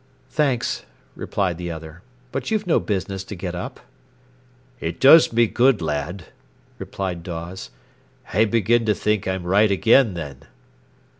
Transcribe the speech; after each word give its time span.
"Thanks!" 0.31 0.83
replied 1.15 1.59
the 1.59 1.69
other. 1.69 2.01
"But 2.31 2.49
you've 2.49 2.65
no 2.65 2.79
business 2.79 3.23
to 3.25 3.35
get 3.35 3.53
up." 3.53 3.79
"It 4.79 4.99
does 4.99 5.31
me 5.31 5.45
good, 5.45 5.79
lad," 5.79 6.25
replied 6.79 7.21
Dawes. 7.21 7.69
"I 8.33 8.45
begin 8.45 8.83
to 8.87 8.95
think 8.95 9.27
I'm 9.27 9.43
right 9.43 9.69
again, 9.69 10.15
then." 10.15 10.37